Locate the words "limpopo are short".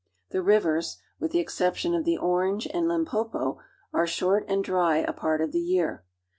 2.87-4.45